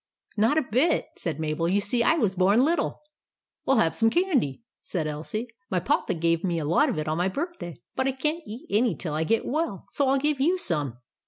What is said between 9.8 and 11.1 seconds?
so I '11 give you some."